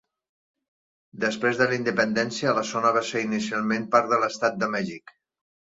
[1.25, 5.21] Després de la Independència, la zona va ser inicialment part de l'estat de Mèxic.